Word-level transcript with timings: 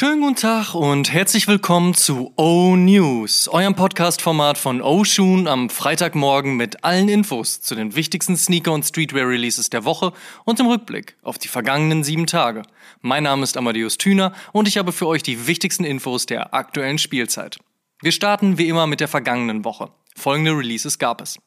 Schönen 0.00 0.20
guten 0.20 0.36
Tag 0.36 0.76
und 0.76 1.12
herzlich 1.12 1.48
willkommen 1.48 1.92
zu 1.92 2.32
O 2.36 2.76
News, 2.76 3.48
eurem 3.48 3.74
Podcast-Format 3.74 4.56
von 4.56 4.80
O 4.80 5.02
Shoon 5.02 5.48
am 5.48 5.70
Freitagmorgen 5.70 6.56
mit 6.56 6.84
allen 6.84 7.08
Infos 7.08 7.60
zu 7.62 7.74
den 7.74 7.96
wichtigsten 7.96 8.36
Sneaker- 8.36 8.70
und 8.70 8.84
Streetwear-Releases 8.84 9.70
der 9.70 9.84
Woche 9.84 10.12
und 10.44 10.60
im 10.60 10.68
Rückblick 10.68 11.16
auf 11.24 11.36
die 11.36 11.48
vergangenen 11.48 12.04
sieben 12.04 12.28
Tage. 12.28 12.62
Mein 13.00 13.24
Name 13.24 13.42
ist 13.42 13.56
Amadeus 13.56 13.98
Thüner 13.98 14.34
und 14.52 14.68
ich 14.68 14.78
habe 14.78 14.92
für 14.92 15.08
euch 15.08 15.24
die 15.24 15.48
wichtigsten 15.48 15.82
Infos 15.82 16.26
der 16.26 16.54
aktuellen 16.54 16.98
Spielzeit. 16.98 17.58
Wir 18.00 18.12
starten 18.12 18.56
wie 18.56 18.68
immer 18.68 18.86
mit 18.86 19.00
der 19.00 19.08
vergangenen 19.08 19.64
Woche. 19.64 19.90
Folgende 20.14 20.52
Releases 20.52 21.00
gab 21.00 21.20
es. 21.20 21.40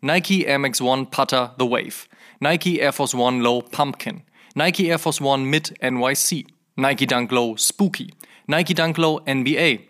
Nike 0.00 0.44
Air 0.44 0.58
Max 0.58 0.80
One 0.80 1.04
Putter 1.10 1.54
The 1.58 1.66
Wave, 1.66 2.08
Nike 2.38 2.78
Air 2.78 2.94
Force 2.94 3.12
One 3.12 3.42
Low 3.42 3.60
Pumpkin, 3.60 4.22
Nike 4.54 4.86
Air 4.86 4.98
Force 4.98 5.20
One 5.20 5.44
Mid 5.44 5.74
NYC, 5.82 6.46
Nike 6.80 7.04
Dunk 7.04 7.30
Low 7.30 7.56
Spooky, 7.56 8.14
Nike 8.48 8.72
Dunk 8.72 8.96
Low 8.96 9.20
NBA, 9.26 9.80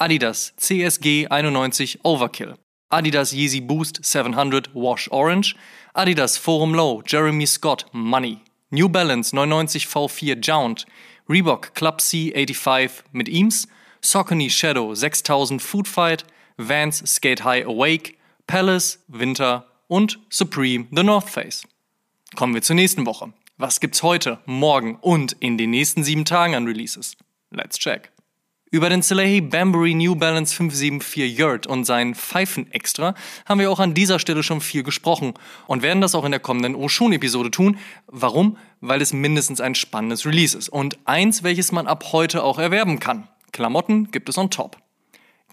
Adidas 0.00 0.52
CSG 0.58 1.28
91 1.30 2.00
Overkill, 2.02 2.56
Adidas 2.90 3.32
Yeezy 3.32 3.60
Boost 3.60 4.04
700 4.04 4.74
Wash 4.74 5.08
Orange, 5.12 5.54
Adidas 5.94 6.36
Forum 6.36 6.74
Low 6.74 7.02
Jeremy 7.02 7.46
Scott 7.46 7.84
Money, 7.92 8.42
New 8.72 8.88
Balance 8.88 9.32
99 9.32 9.86
V4 9.86 10.40
Jount, 10.40 10.86
Reebok 11.28 11.72
Club 11.74 12.00
C 12.00 12.32
85 12.34 13.04
mit 13.12 13.28
Eames, 13.28 13.68
Saucony 14.02 14.50
Shadow 14.50 14.92
6000 14.92 15.62
Food 15.62 15.86
Fight, 15.86 16.24
Vans 16.56 17.04
Skate 17.06 17.44
High 17.44 17.64
Awake, 17.64 18.16
Palace 18.48 18.98
Winter 19.06 19.66
und 19.86 20.18
Supreme 20.30 20.88
The 20.90 21.04
North 21.04 21.30
Face. 21.30 21.62
Kommen 22.34 22.54
wir 22.54 22.62
zur 22.62 22.74
nächsten 22.74 23.06
Woche. 23.06 23.32
Was 23.62 23.78
gibt's 23.78 24.02
heute, 24.02 24.38
morgen 24.46 24.96
und 25.02 25.32
in 25.32 25.58
den 25.58 25.68
nächsten 25.68 26.02
sieben 26.02 26.24
Tagen 26.24 26.54
an 26.54 26.66
Releases? 26.66 27.14
Let's 27.50 27.78
check. 27.78 28.10
Über 28.70 28.88
den 28.88 29.02
Salehi 29.02 29.42
Bambury 29.42 29.92
New 29.92 30.14
Balance 30.14 30.54
574 30.56 31.38
Yurt 31.38 31.66
und 31.66 31.84
seinen 31.84 32.14
Pfeifen-Extra 32.14 33.14
haben 33.44 33.60
wir 33.60 33.70
auch 33.70 33.78
an 33.78 33.92
dieser 33.92 34.18
Stelle 34.18 34.42
schon 34.42 34.62
viel 34.62 34.82
gesprochen 34.82 35.34
und 35.66 35.82
werden 35.82 36.00
das 36.00 36.14
auch 36.14 36.24
in 36.24 36.30
der 36.30 36.40
kommenden 36.40 36.74
Oshun-Episode 36.74 37.50
tun. 37.50 37.76
Warum? 38.06 38.56
Weil 38.80 39.02
es 39.02 39.12
mindestens 39.12 39.60
ein 39.60 39.74
spannendes 39.74 40.24
Release 40.24 40.56
ist 40.56 40.70
und 40.70 40.96
eins, 41.04 41.42
welches 41.42 41.70
man 41.70 41.86
ab 41.86 42.12
heute 42.12 42.42
auch 42.42 42.58
erwerben 42.58 42.98
kann. 42.98 43.28
Klamotten 43.52 44.10
gibt 44.10 44.30
es 44.30 44.38
on 44.38 44.48
top. 44.48 44.78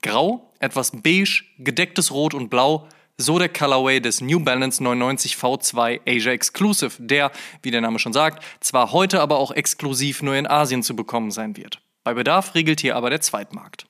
Grau, 0.02 0.54
etwas 0.60 0.92
beige, 0.92 1.44
gedecktes 1.60 2.12
Rot 2.12 2.34
und 2.34 2.48
Blau 2.48 2.88
so 3.18 3.40
der 3.40 3.50
Colorway 3.50 4.00
des 4.00 4.22
New 4.22 4.40
Balance 4.40 4.84
990 4.84 5.36
V2 5.36 6.02
Asia 6.06 6.32
Exclusive, 6.32 6.92
der, 7.00 7.32
wie 7.64 7.72
der 7.72 7.82
Name 7.82 7.98
schon 7.98 8.14
sagt, 8.14 8.44
zwar 8.60 8.92
heute 8.92 9.22
aber 9.22 9.40
auch 9.40 9.52
exklusiv 9.52 10.22
nur 10.22 10.36
in 10.36 10.48
Asien 10.48 10.84
zu 10.84 10.96
bekommen 10.96 11.32
sein 11.32 11.58
wird. 11.58 11.82
Bei 12.04 12.14
Bedarf 12.14 12.54
regelt 12.54 12.80
hier 12.80 12.96
aber 12.96 13.10
der 13.10 13.22
Zweitmarkt. 13.22 13.88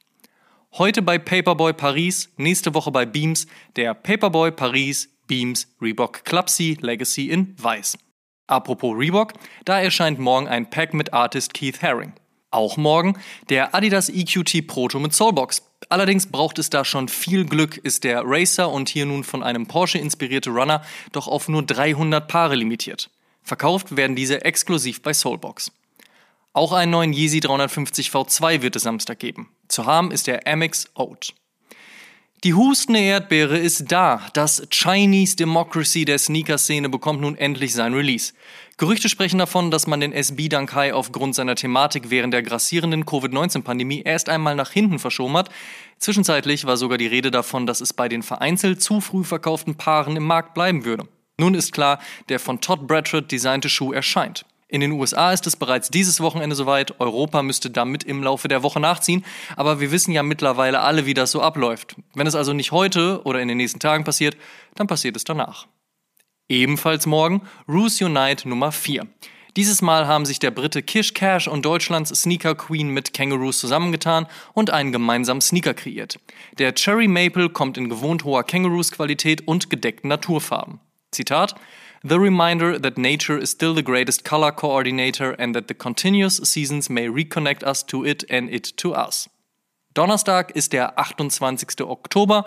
Heute 0.77 1.01
bei 1.01 1.17
Paperboy 1.17 1.73
Paris, 1.73 2.29
nächste 2.37 2.73
Woche 2.73 2.91
bei 2.91 3.05
Beams, 3.05 3.47
der 3.75 3.93
Paperboy 3.93 4.51
Paris 4.51 5.09
Beams 5.27 5.67
Reebok 5.81 6.23
Club 6.23 6.49
C 6.49 6.77
Legacy 6.79 7.29
in 7.29 7.53
Weiß. 7.61 7.97
Apropos 8.47 8.97
Reebok, 8.97 9.33
da 9.65 9.79
erscheint 9.81 10.19
morgen 10.19 10.47
ein 10.47 10.69
Pack 10.69 10.93
mit 10.93 11.13
Artist 11.13 11.53
Keith 11.53 11.81
Haring. 11.81 12.13
Auch 12.57 12.75
morgen 12.75 13.19
der 13.49 13.75
Adidas 13.75 14.09
EQT 14.09 14.65
Proto 14.65 14.97
mit 14.97 15.13
Soulbox. 15.13 15.61
Allerdings 15.89 16.25
braucht 16.25 16.57
es 16.57 16.71
da 16.71 16.83
schon 16.83 17.07
viel 17.07 17.45
Glück, 17.45 17.77
ist 17.77 18.03
der 18.03 18.23
Racer 18.25 18.71
und 18.71 18.89
hier 18.89 19.05
nun 19.05 19.23
von 19.23 19.43
einem 19.43 19.67
Porsche 19.67 19.99
inspirierte 19.99 20.49
Runner 20.49 20.81
doch 21.11 21.27
auf 21.27 21.49
nur 21.49 21.61
300 21.61 22.27
Paare 22.27 22.55
limitiert. 22.55 23.11
Verkauft 23.43 23.95
werden 23.95 24.15
diese 24.15 24.43
exklusiv 24.43 25.03
bei 25.03 25.13
Soulbox. 25.13 25.71
Auch 26.53 26.71
einen 26.71 26.89
neuen 26.89 27.13
Yeezy 27.13 27.41
350 27.41 28.09
V2 28.09 28.63
wird 28.63 28.75
es 28.75 28.81
Samstag 28.81 29.19
geben. 29.19 29.51
Zu 29.67 29.85
haben 29.85 30.09
ist 30.09 30.25
der 30.25 30.47
Amex 30.47 30.87
Oat. 30.95 31.35
Die 32.43 32.53
hustende 32.53 32.99
Erdbeere 32.99 33.57
ist 33.57 33.91
da. 33.91 34.21
Das 34.33 34.67
Chinese 34.69 35.35
Democracy 35.35 36.05
der 36.05 36.19
Sneaker-Szene 36.19 36.87
bekommt 36.87 37.21
nun 37.21 37.35
endlich 37.35 37.73
sein 37.73 37.95
Release. 37.95 38.33
Gerüchte 38.77 39.09
sprechen 39.09 39.39
davon, 39.39 39.71
dass 39.71 39.87
man 39.87 40.01
den 40.01 40.13
SB 40.13 40.47
Dankai 40.47 40.93
aufgrund 40.93 41.33
seiner 41.33 41.55
Thematik 41.55 42.11
während 42.11 42.35
der 42.35 42.43
grassierenden 42.43 43.07
Covid-19-Pandemie 43.07 44.03
erst 44.03 44.29
einmal 44.29 44.53
nach 44.53 44.69
hinten 44.69 44.99
verschoben 44.99 45.35
hat. 45.35 45.49
Zwischenzeitlich 45.97 46.65
war 46.65 46.77
sogar 46.77 46.99
die 46.99 47.07
Rede 47.07 47.31
davon, 47.31 47.65
dass 47.65 47.81
es 47.81 47.91
bei 47.91 48.07
den 48.07 48.21
vereinzelt 48.21 48.83
zu 48.83 49.01
früh 49.01 49.23
verkauften 49.23 49.73
Paaren 49.73 50.15
im 50.15 50.23
Markt 50.23 50.53
bleiben 50.53 50.85
würde. 50.85 51.07
Nun 51.39 51.55
ist 51.55 51.71
klar, 51.71 51.99
der 52.29 52.39
von 52.39 52.61
Todd 52.61 52.85
Bradford 52.85 53.31
designte 53.31 53.67
Schuh 53.67 53.93
erscheint. 53.93 54.45
In 54.69 54.81
den 54.81 54.91
USA 54.91 55.31
ist 55.31 55.47
es 55.47 55.55
bereits 55.55 55.89
dieses 55.89 56.19
Wochenende 56.19 56.55
soweit, 56.55 56.99
Europa 56.99 57.41
müsste 57.41 57.69
damit 57.69 58.03
im 58.03 58.21
Laufe 58.21 58.49
der 58.49 58.63
Woche 58.63 58.81
nachziehen, 58.81 59.23
aber 59.55 59.79
wir 59.79 59.91
wissen 59.91 60.11
ja 60.11 60.23
mittlerweile 60.23 60.81
alle, 60.81 61.05
wie 61.05 61.13
das 61.13 61.31
so 61.31 61.41
abläuft. 61.41 61.95
Wenn 62.13 62.27
es 62.27 62.35
also 62.35 62.51
nicht 62.51 62.73
heute 62.73 63.21
oder 63.23 63.39
in 63.39 63.47
den 63.47 63.57
nächsten 63.57 63.79
Tagen 63.79 64.03
passiert, 64.03 64.35
dann 64.75 64.87
passiert 64.87 65.15
es 65.15 65.23
danach. 65.23 65.67
Ebenfalls 66.49 67.05
morgen 67.05 67.43
Roos 67.67 68.01
Unite 68.01 68.49
Nummer 68.49 68.73
4. 68.73 69.07
Dieses 69.55 69.81
Mal 69.81 70.05
haben 70.05 70.25
sich 70.25 70.37
der 70.37 70.51
Brite 70.51 70.83
Kish 70.83 71.13
Cash 71.13 71.47
und 71.47 71.65
Deutschlands 71.65 72.09
Sneaker 72.09 72.53
Queen 72.53 72.89
mit 72.89 73.13
Kangaroos 73.13 73.59
zusammengetan 73.59 74.27
und 74.53 74.69
einen 74.69 74.91
gemeinsamen 74.91 75.41
Sneaker 75.41 75.73
kreiert. 75.73 76.19
Der 76.59 76.75
Cherry 76.75 77.07
Maple 77.07 77.49
kommt 77.49 77.77
in 77.77 77.89
gewohnt 77.89 78.25
hoher 78.25 78.43
Kangaroos 78.43 78.91
Qualität 78.91 79.47
und 79.47 79.69
gedeckten 79.69 80.09
Naturfarben. 80.09 80.79
Zitat 81.11 81.55
The 82.07 82.21
reminder 82.21 82.79
that 82.79 82.97
nature 82.97 83.37
is 83.37 83.49
still 83.49 83.73
the 83.73 83.83
greatest 83.83 84.23
color 84.23 84.53
coordinator 84.53 85.31
and 85.31 85.53
that 85.53 85.67
the 85.67 85.73
continuous 85.73 86.37
seasons 86.37 86.89
may 86.89 87.09
reconnect 87.09 87.65
us 87.65 87.85
to 87.87 88.05
it 88.05 88.23
and 88.29 88.49
it 88.49 88.77
to 88.77 88.93
us. 88.93 89.29
Donnerstag 89.93 90.51
ist 90.55 90.71
der 90.71 90.97
28. 90.97 91.81
Oktober 91.81 92.45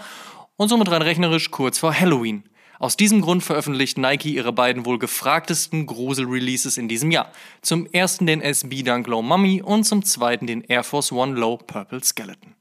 und 0.56 0.70
somit 0.70 0.90
rein 0.90 1.02
rechnerisch 1.02 1.50
kurz 1.50 1.78
vor 1.78 1.92
Halloween. 1.92 2.44
Aus 2.78 2.96
diesem 2.96 3.20
Grund 3.20 3.44
veröffentlicht 3.44 3.98
Nike 3.98 4.30
ihre 4.30 4.54
beiden 4.54 4.86
wohl 4.86 4.98
gefragtesten 4.98 5.84
Grusel-Releases 5.84 6.78
in 6.78 6.88
diesem 6.88 7.10
Jahr. 7.10 7.30
Zum 7.60 7.84
ersten 7.84 8.24
den 8.24 8.40
SB 8.40 8.82
Dunk 8.82 9.08
Low 9.08 9.20
Mummy 9.20 9.60
und 9.60 9.84
zum 9.84 10.02
zweiten 10.02 10.46
den 10.46 10.62
Air 10.62 10.84
Force 10.84 11.12
One 11.12 11.38
Low 11.38 11.58
Purple 11.58 12.02
Skeleton. 12.02 12.54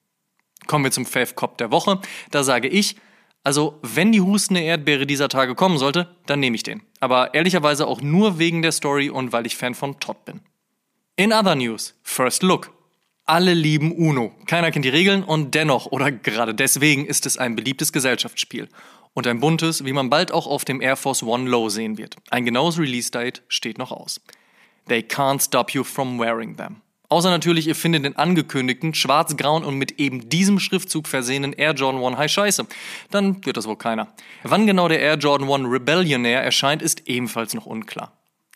Kommen 0.67 0.83
wir 0.83 0.91
zum 0.91 1.05
Fave 1.05 1.33
Cop 1.33 1.57
der 1.59 1.71
Woche. 1.71 2.01
Da 2.31 2.43
sage 2.43 2.67
ich, 2.67 2.97
also, 3.49 3.79
wenn 3.81 4.11
die 4.11 4.21
hustende 4.21 4.61
Erdbeere 4.61 5.07
dieser 5.07 5.27
Tage 5.27 5.55
kommen 5.55 5.79
sollte, 5.79 6.15
dann 6.27 6.39
nehme 6.39 6.55
ich 6.55 6.61
den. 6.61 6.83
Aber 6.99 7.33
ehrlicherweise 7.33 7.87
auch 7.87 7.99
nur 7.99 8.37
wegen 8.37 8.61
der 8.61 8.71
Story 8.71 9.09
und 9.09 9.31
weil 9.31 9.47
ich 9.47 9.57
Fan 9.57 9.73
von 9.73 9.99
Todd 9.99 10.23
bin. 10.23 10.41
In 11.15 11.33
other 11.33 11.55
news, 11.55 11.95
First 12.03 12.43
Look. 12.43 12.71
Alle 13.25 13.55
lieben 13.55 13.91
Uno. 13.91 14.35
Keiner 14.45 14.69
kennt 14.69 14.85
die 14.85 14.89
Regeln 14.89 15.23
und 15.23 15.55
dennoch 15.55 15.87
oder 15.87 16.11
gerade 16.11 16.53
deswegen 16.53 17.07
ist 17.07 17.25
es 17.25 17.39
ein 17.39 17.55
beliebtes 17.55 17.91
Gesellschaftsspiel. 17.91 18.69
Und 19.15 19.25
ein 19.25 19.39
buntes, 19.39 19.83
wie 19.83 19.93
man 19.93 20.11
bald 20.11 20.31
auch 20.31 20.45
auf 20.45 20.63
dem 20.63 20.79
Air 20.79 20.95
Force 20.95 21.23
One 21.23 21.49
Low 21.49 21.69
sehen 21.69 21.97
wird. 21.97 22.17
Ein 22.29 22.45
genaues 22.45 22.77
Release-Date 22.77 23.41
steht 23.47 23.79
noch 23.79 23.91
aus. 23.91 24.21
They 24.87 24.99
can't 24.99 25.43
stop 25.43 25.71
you 25.71 25.83
from 25.83 26.19
wearing 26.19 26.55
them. 26.55 26.83
Außer 27.09 27.31
natürlich, 27.31 27.67
ihr 27.67 27.75
findet 27.75 28.05
den 28.05 28.15
angekündigten, 28.15 28.93
schwarz-grauen 28.93 29.65
und 29.65 29.75
mit 29.75 29.99
eben 29.99 30.29
diesem 30.29 30.59
Schriftzug 30.59 31.07
versehenen 31.07 31.53
Air 31.53 31.73
Jordan 31.73 32.03
1 32.03 32.17
High 32.19 32.31
Scheiße. 32.31 32.67
Dann 33.09 33.43
wird 33.45 33.57
das 33.57 33.67
wohl 33.67 33.77
keiner. 33.77 34.13
Wann 34.43 34.67
genau 34.67 34.87
der 34.87 34.99
Air 34.99 35.15
Jordan 35.15 35.51
1 35.51 35.67
Rebellionaire 35.71 36.43
erscheint, 36.43 36.83
ist 36.83 37.07
ebenfalls 37.07 37.55
noch 37.55 37.65
unklar. 37.65 38.13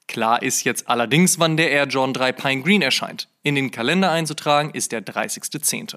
Klar 0.07 0.43
ist 0.43 0.63
jetzt 0.63 0.87
allerdings, 0.87 1.39
wann 1.39 1.57
der 1.57 1.71
Air 1.71 1.87
Jordan 1.87 2.13
3 2.13 2.31
Pine 2.33 2.61
Green 2.61 2.81
erscheint. 2.83 3.27
In 3.41 3.55
den 3.55 3.71
Kalender 3.71 4.11
einzutragen 4.11 4.69
ist 4.71 4.91
der 4.91 5.03
30.10. 5.03 5.95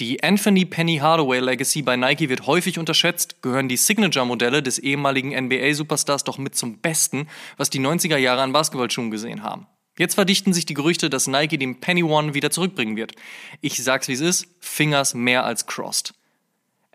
Die 0.00 0.22
Anthony 0.22 0.64
Penny 0.64 0.98
Hardaway 0.98 1.40
Legacy 1.40 1.82
bei 1.82 1.96
Nike 1.96 2.30
wird 2.30 2.46
häufig 2.46 2.78
unterschätzt, 2.78 3.42
gehören 3.42 3.68
die 3.68 3.76
Signature-Modelle 3.76 4.62
des 4.62 4.78
ehemaligen 4.78 5.34
NBA-Superstars 5.34 6.24
doch 6.24 6.38
mit 6.38 6.54
zum 6.54 6.78
Besten, 6.78 7.28
was 7.56 7.68
die 7.68 7.80
90er 7.80 8.16
Jahre 8.16 8.42
an 8.42 8.52
Basketballschuhen 8.52 9.10
gesehen 9.10 9.42
haben. 9.42 9.66
Jetzt 9.98 10.14
verdichten 10.14 10.52
sich 10.52 10.66
die 10.66 10.74
Gerüchte, 10.74 11.08
dass 11.08 11.26
Nike 11.26 11.58
den 11.58 11.80
Penny 11.80 12.02
One 12.02 12.34
wieder 12.34 12.50
zurückbringen 12.50 12.96
wird. 12.96 13.12
Ich 13.60 13.82
sag's 13.82 14.08
wie 14.08 14.12
es 14.12 14.20
ist, 14.20 14.46
Fingers 14.60 15.14
mehr 15.14 15.44
als 15.44 15.66
crossed. 15.66 16.14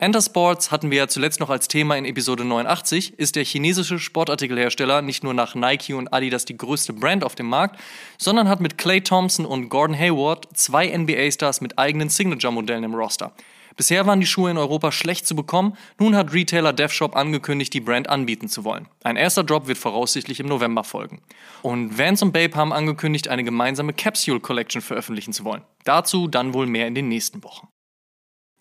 Enter 0.01 0.21
Sports 0.21 0.71
hatten 0.71 0.89
wir 0.89 0.98
ja 0.98 1.07
zuletzt 1.07 1.39
noch 1.39 1.51
als 1.51 1.68
Thema 1.68 1.95
in 1.95 2.06
Episode 2.06 2.44
89, 2.44 3.19
ist 3.19 3.36
der 3.36 3.45
chinesische 3.45 4.00
Sportartikelhersteller 4.00 5.03
nicht 5.03 5.24
nur 5.24 5.36
nach 5.36 5.53
Nike 5.53 5.94
und 5.94 6.12
Adidas 6.12 6.45
die 6.45 6.57
größte 6.57 6.94
Brand 6.94 7.24
auf 7.24 7.36
dem 7.36 7.48
Markt, 7.48 7.80
sondern 8.18 8.50
hat 8.50 8.62
mit 8.62 8.80
Clay 8.80 9.01
Thompson 9.01 9.45
und 9.45 9.69
Gordon 9.69 9.95
Hayward 9.95 10.48
zwei 10.57 10.88
NBA-Stars 10.88 11.62
mit 11.62 11.77
eigenen 11.77 12.09
Signature-Modellen 12.09 12.83
im 12.83 12.95
Roster. 12.95 13.31
Bisher 13.76 14.06
waren 14.06 14.20
die 14.20 14.26
Schuhe 14.26 14.52
in 14.52 14.58
Europa 14.58 14.92
schlecht 14.92 15.26
zu 15.26 15.36
bekommen, 15.36 15.78
nun 16.00 16.16
hat 16.16 16.34
Retailer 16.34 16.74
DevShop 16.74 17.16
angekündigt, 17.16 17.74
die 17.74 17.80
Brand 17.80 18.10
anbieten 18.10 18.48
zu 18.48 18.64
wollen. 18.64 18.88
Ein 19.04 19.16
erster 19.16 19.44
Drop 19.44 19.68
wird 19.68 19.78
voraussichtlich 19.78 20.40
im 20.40 20.48
November 20.48 20.84
folgen. 20.84 21.22
Und 21.62 21.98
Vans 21.98 22.22
und 22.22 22.32
Babe 22.32 22.56
haben 22.56 22.74
angekündigt, 22.74 23.28
eine 23.28 23.44
gemeinsame 23.44 23.94
Capsule 23.94 24.40
Collection 24.40 24.82
veröffentlichen 24.82 25.34
zu 25.34 25.46
wollen. 25.46 25.64
Dazu 25.84 26.28
dann 26.28 26.54
wohl 26.54 26.68
mehr 26.68 26.88
in 26.88 26.96
den 26.96 27.08
nächsten 27.08 27.44
Wochen. 27.44 27.68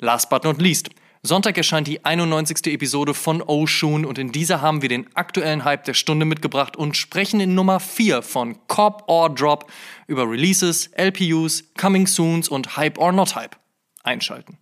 Last 0.01 0.31
but 0.31 0.45
not 0.45 0.61
least, 0.61 0.91
Sonntag 1.23 1.59
erscheint 1.59 1.87
die 1.87 2.03
91. 2.03 2.73
Episode 2.73 3.13
von 3.13 3.43
Oshun 3.43 4.07
und 4.07 4.17
in 4.17 4.33
dieser 4.33 4.63
haben 4.63 4.81
wir 4.81 4.89
den 4.89 5.15
aktuellen 5.15 5.65
Hype 5.65 5.85
der 5.85 5.93
Stunde 5.93 6.25
mitgebracht 6.25 6.79
und 6.79 6.97
sprechen 6.97 7.41
in 7.41 7.55
Nummer 7.55 7.79
4 7.79 8.23
von 8.23 8.57
Cop 8.69 9.05
or 9.07 9.29
Drop 9.29 9.71
über 10.07 10.23
Releases, 10.23 10.87
LPUs, 10.97 11.75
Coming 11.79 12.07
Soons 12.07 12.49
und 12.49 12.79
Hype 12.79 12.97
or 12.97 13.13
Not 13.13 13.35
Hype. 13.35 13.57
Einschalten. 14.03 14.57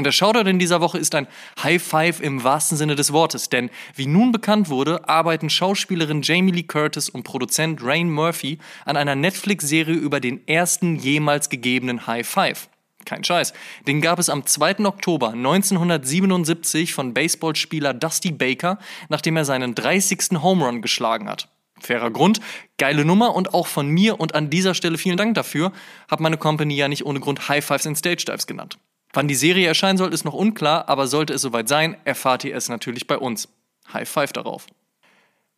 Und 0.00 0.04
der 0.04 0.12
Shoutout 0.12 0.48
in 0.48 0.58
dieser 0.58 0.80
Woche 0.80 0.96
ist 0.96 1.14
ein 1.14 1.26
High 1.62 1.82
Five 1.82 2.22
im 2.22 2.42
wahrsten 2.42 2.78
Sinne 2.78 2.96
des 2.96 3.12
Wortes, 3.12 3.50
denn 3.50 3.68
wie 3.94 4.06
nun 4.06 4.32
bekannt 4.32 4.70
wurde, 4.70 5.06
arbeiten 5.06 5.50
Schauspielerin 5.50 6.22
Jamie 6.22 6.52
Lee 6.52 6.62
Curtis 6.62 7.10
und 7.10 7.22
Produzent 7.22 7.84
Rain 7.84 8.08
Murphy 8.08 8.56
an 8.86 8.96
einer 8.96 9.14
Netflix-Serie 9.14 9.94
über 9.94 10.18
den 10.18 10.48
ersten 10.48 10.96
jemals 10.96 11.50
gegebenen 11.50 12.06
High 12.06 12.26
Five. 12.26 12.70
Kein 13.04 13.24
Scheiß. 13.24 13.52
Den 13.86 14.00
gab 14.00 14.18
es 14.18 14.30
am 14.30 14.46
2. 14.46 14.86
Oktober 14.86 15.34
1977 15.34 16.94
von 16.94 17.12
Baseballspieler 17.12 17.92
Dusty 17.92 18.32
Baker, 18.32 18.78
nachdem 19.10 19.36
er 19.36 19.44
seinen 19.44 19.74
30. 19.74 20.40
Home 20.40 20.64
Run 20.64 20.80
geschlagen 20.80 21.28
hat. 21.28 21.50
Fairer 21.78 22.10
Grund, 22.10 22.40
geile 22.78 23.04
Nummer 23.04 23.34
und 23.34 23.52
auch 23.52 23.66
von 23.66 23.86
mir 23.86 24.18
und 24.18 24.34
an 24.34 24.48
dieser 24.48 24.72
Stelle 24.72 24.96
vielen 24.96 25.18
Dank 25.18 25.34
dafür, 25.34 25.72
hat 26.10 26.20
meine 26.20 26.38
Company 26.38 26.74
ja 26.74 26.88
nicht 26.88 27.04
ohne 27.04 27.20
Grund 27.20 27.50
High 27.50 27.62
Fives 27.62 27.84
in 27.84 27.96
Stage 27.96 28.24
Dives 28.26 28.46
genannt. 28.46 28.78
Wann 29.12 29.28
die 29.28 29.34
Serie 29.34 29.66
erscheinen 29.66 29.98
soll, 29.98 30.12
ist 30.12 30.24
noch 30.24 30.34
unklar, 30.34 30.88
aber 30.88 31.06
sollte 31.06 31.32
es 31.32 31.42
soweit 31.42 31.68
sein, 31.68 31.96
erfahrt 32.04 32.44
ihr 32.44 32.54
es 32.54 32.68
natürlich 32.68 33.06
bei 33.06 33.18
uns. 33.18 33.48
High 33.92 34.08
Five 34.08 34.32
darauf. 34.32 34.66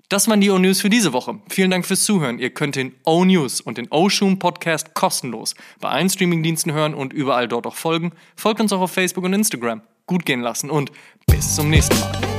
Das 0.08 0.28
waren 0.28 0.42
die 0.42 0.50
O-News 0.50 0.80
für 0.80 0.90
diese 0.90 1.14
Woche. 1.14 1.38
Vielen 1.48 1.70
Dank 1.70 1.86
fürs 1.86 2.04
Zuhören. 2.04 2.38
Ihr 2.38 2.50
könnt 2.50 2.76
den 2.76 2.94
O-News 3.04 3.62
und 3.62 3.78
den 3.78 3.88
O-Shoom 3.90 4.38
Podcast 4.38 4.94
kostenlos 4.94 5.54
bei 5.80 5.88
allen 5.88 6.10
Streamingdiensten 6.10 6.72
hören 6.72 6.94
und 6.94 7.14
überall 7.14 7.48
dort 7.48 7.66
auch 7.66 7.76
folgen. 7.76 8.12
Folgt 8.36 8.60
uns 8.60 8.72
auch 8.72 8.80
auf 8.80 8.92
Facebook 8.92 9.24
und 9.24 9.32
Instagram. 9.32 9.80
Gut 10.06 10.26
gehen 10.26 10.40
lassen 10.40 10.68
und 10.68 10.92
bis 11.26 11.54
zum 11.54 11.70
nächsten 11.70 11.98
Mal. 11.98 12.31